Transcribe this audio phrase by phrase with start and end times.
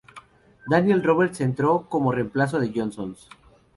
[0.67, 3.15] Daniel Roberts entró como reemplazo de Johnson.